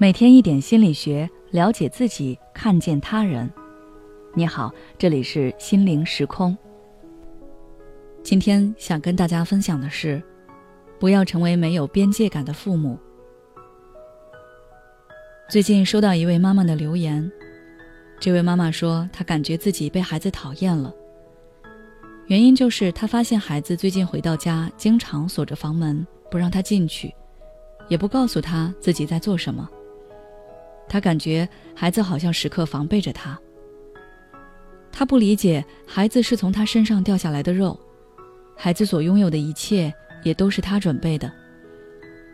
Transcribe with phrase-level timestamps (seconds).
[0.00, 3.50] 每天一点心理学，了解自己，看见他人。
[4.32, 6.56] 你好，这里是心灵时空。
[8.22, 10.22] 今天想跟大家分享的是，
[11.00, 12.96] 不要成为没有边界感的父母。
[15.50, 17.28] 最近收到一位妈妈的留言，
[18.20, 20.94] 这位妈妈说她感觉自己被孩子讨厌了，
[22.28, 27.12] 原因就是她发现孩子最近回到家经常锁着房门，不让她进去，
[27.88, 29.68] 也不告诉她自己在做什么。
[30.88, 33.38] 他感觉孩子好像时刻防备着他。
[34.90, 37.78] 他不理解，孩子是从他身上掉下来的肉，
[38.56, 39.92] 孩子所拥有的一切
[40.24, 41.30] 也都是他准备的。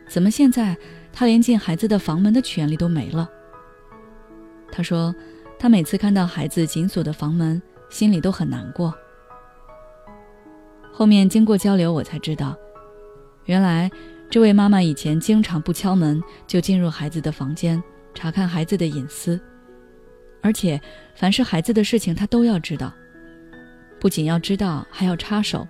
[0.08, 0.76] 怎么现在
[1.12, 3.28] 他连进孩子的房门的权利都没了？
[4.70, 5.14] 他说，
[5.58, 7.60] 他每次看到孩子紧锁的房门，
[7.90, 8.94] 心里都很难过。
[10.92, 12.56] 后面经过交流，我才知道，
[13.44, 13.90] 原来
[14.30, 17.82] 这位妈妈以前经常不敲门就进入孩子的房间。
[18.14, 19.40] 查看孩子的隐私，
[20.40, 20.80] 而且
[21.14, 22.92] 凡是孩子的事情，他都要知道。
[24.00, 25.66] 不仅要知道，还要插手。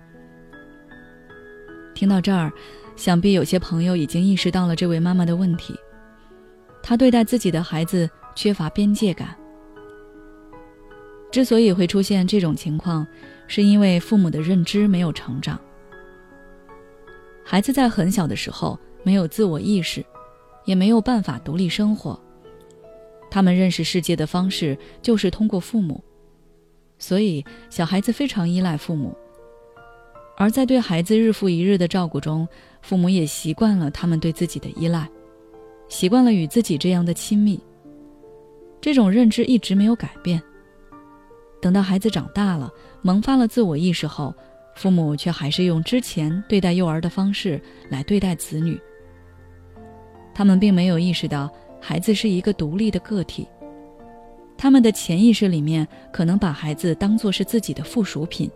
[1.93, 2.51] 听到这儿，
[2.95, 5.73] 想必有些朋友已经意识到了这位妈妈的问题。
[6.83, 9.35] 她对待自己的孩子缺乏边界感。
[11.31, 13.05] 之所以会出现这种情况，
[13.47, 15.59] 是因为父母的认知没有成长。
[17.43, 20.05] 孩子在很小的时候没有自我意识，
[20.65, 22.19] 也没有办法独立生活。
[23.35, 26.01] 他们认识世界的方式就是通过父母，
[26.97, 29.13] 所以小孩子非常依赖父母。
[30.37, 32.47] 而在对孩子日复一日的照顾中，
[32.81, 35.05] 父母也习惯了他们对自己的依赖，
[35.89, 37.59] 习惯了与自己这样的亲密。
[38.79, 40.41] 这种认知一直没有改变。
[41.61, 44.33] 等到孩子长大了，萌发了自我意识后，
[44.77, 48.79] 父母却还是用之前对待幼儿的方式来对待子女。
[50.33, 51.51] 他们并没有意识到。
[51.87, 53.47] 孩子是一个独立的个体，
[54.57, 58.49] 他们的潜意识里面可能把孩子当作是自己的附属品，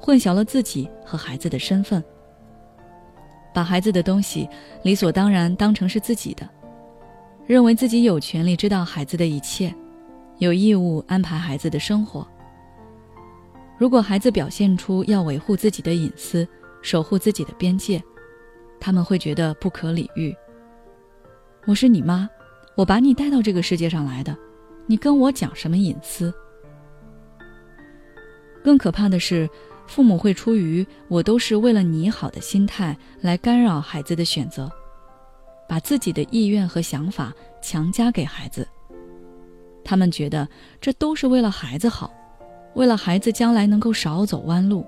[0.00, 2.02] 混淆了自己和孩子的身份，
[3.52, 4.48] 把孩子的东西
[4.82, 6.48] 理所当然当成是自己的，
[7.46, 9.70] 认为自己有权利知道孩子的一切，
[10.38, 12.26] 有义务安排孩子的生活。
[13.76, 16.48] 如果孩子表现出要维护自己的隐私、
[16.80, 18.02] 守护自己的边界，
[18.80, 20.34] 他们会觉得不可理喻。
[21.66, 22.26] 我是你妈。
[22.76, 24.36] 我把你带到这个世界上来的，
[24.86, 26.32] 你跟我讲什么隐私？
[28.62, 29.48] 更可怕的是，
[29.86, 34.70] 父母会出于“我都是为了你好”的心态来干扰孩子的选择，
[35.66, 37.32] 把自己的意愿和想法
[37.62, 38.68] 强加给孩子。
[39.82, 40.46] 他们觉得
[40.78, 42.12] 这都是为了孩子好，
[42.74, 44.84] 为了孩子将来能够少走弯路。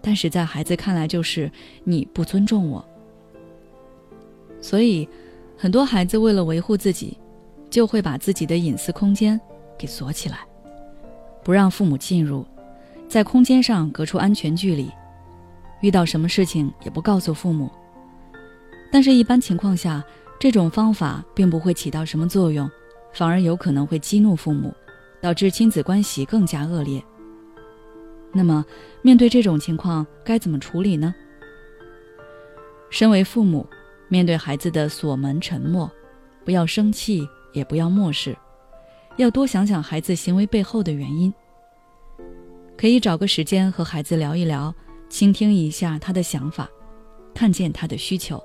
[0.00, 1.50] 但是在孩子看来，就是
[1.82, 2.88] 你不尊重我，
[4.60, 5.08] 所以。
[5.60, 7.18] 很多孩子为了维护自己，
[7.68, 9.38] 就会把自己的隐私空间
[9.76, 10.46] 给锁起来，
[11.42, 12.46] 不让父母进入，
[13.08, 14.88] 在空间上隔出安全距离，
[15.80, 17.68] 遇到什么事情也不告诉父母。
[18.92, 20.00] 但是，一般情况下，
[20.38, 22.70] 这种方法并不会起到什么作用，
[23.12, 24.72] 反而有可能会激怒父母，
[25.20, 27.02] 导致亲子关系更加恶劣。
[28.32, 28.64] 那么，
[29.02, 31.12] 面对这种情况该怎么处理呢？
[32.90, 33.66] 身为父母。
[34.08, 35.90] 面对孩子的锁门沉默，
[36.44, 38.36] 不要生气，也不要漠视，
[39.16, 41.32] 要多想想孩子行为背后的原因。
[42.76, 44.74] 可以找个时间和孩子聊一聊，
[45.08, 46.68] 倾听一下他的想法，
[47.34, 48.42] 看见他的需求。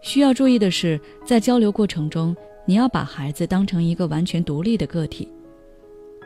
[0.00, 5.30] 需要注意的是，在交流过程中，你要把孩子当成一个完全独立的个体。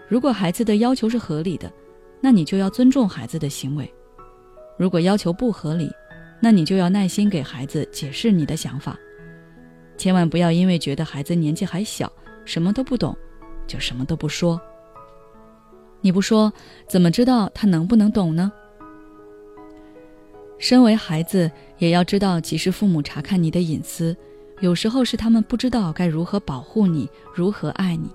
[0.08, 1.70] 如果孩子的要求是合理的，
[2.20, 3.84] 那你就要尊重孩子的行为；
[4.76, 5.90] 如果要求不合理，
[6.40, 8.98] 那你就要耐心给孩子解释你的想法，
[9.98, 12.10] 千万不要因为觉得孩子年纪还小，
[12.44, 13.14] 什么都不懂，
[13.66, 14.60] 就什么都不说。
[16.00, 16.50] 你不说，
[16.88, 18.50] 怎么知道他能不能懂呢？
[20.58, 24.16] 身为孩子，也要知道，即使父母查看你的隐私，
[24.60, 28.10] 有时候是他们不知道该如何保护你，如何爱你。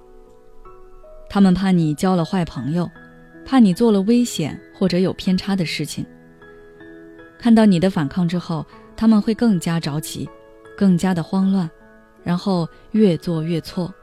[1.30, 2.90] 他们怕你交了坏朋友，
[3.46, 6.04] 怕你做了危险或者有偏差的事情。
[7.46, 8.66] 看到你的反抗之后，
[8.98, 10.28] 他们会更加着急，
[10.76, 11.70] 更加的慌乱，
[12.24, 13.94] 然后越做越错。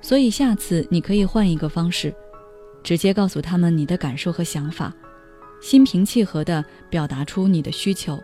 [0.00, 2.14] 所以下次你可以换一个方式，
[2.80, 4.94] 直接告诉他们你的感受和想法，
[5.60, 8.22] 心平气和地表达出你的需求。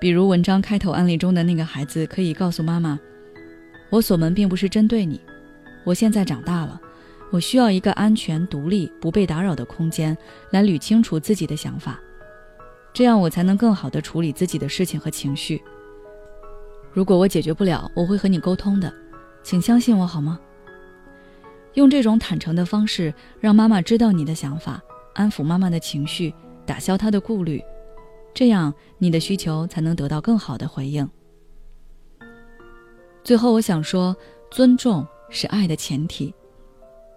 [0.00, 2.98] 比如文章开头案例中的那个孩子，可以告诉妈妈
[3.90, 5.20] ：“我锁门并不是针对你，
[5.84, 6.80] 我现在长大了。”
[7.30, 10.16] 我需要一个安全、独立、不被打扰的空间，
[10.50, 12.00] 来捋清楚自己的想法，
[12.92, 15.62] 这样我才能更好地处理自己的事情和情绪。
[16.92, 18.92] 如果我解决不了，我会和你沟通的，
[19.44, 20.40] 请相信我好吗？
[21.74, 24.82] 用这种坦诚的方式，让妈妈知道你的想法，
[25.14, 26.34] 安抚妈妈的情绪，
[26.66, 27.62] 打消她的顾虑，
[28.34, 31.08] 这样你的需求才能得到更好的回应。
[33.22, 34.16] 最后，我想说，
[34.50, 36.34] 尊重是爱的前提，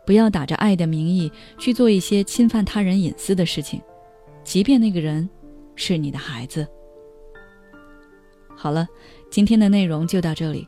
[0.06, 3.82] 不要打着爱的名义去做一些侵犯他人隐私的事情，
[4.44, 5.30] 即便那个人
[5.76, 6.68] 是你的孩子。
[8.56, 8.88] 好了，
[9.30, 10.68] 今天的内容就到这里。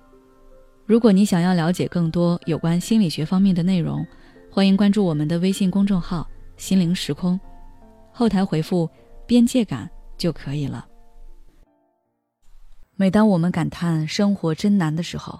[0.86, 4.06] 如果你想要了解更多有关心理学方面的内容，
[4.52, 6.28] 欢迎关注我们的微信公众号
[6.58, 7.40] “心灵时空”，
[8.14, 8.90] 后台回复
[9.26, 10.88] “边界感”就可以了。
[12.96, 15.40] 每当我们感叹生活真难的时候，